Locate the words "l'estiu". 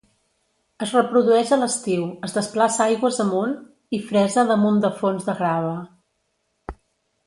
1.65-2.07